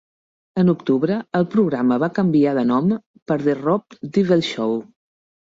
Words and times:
En 0.61 0.71
octubre, 0.71 1.17
el 1.41 1.45
programa 1.55 1.99
va 2.03 2.09
canviar 2.17 2.55
de 2.61 2.63
nom 2.71 2.89
per 3.33 3.39
"The 3.49 3.59
Rob 3.61 4.01
Dibble 4.17 4.43
Show". 4.53 4.79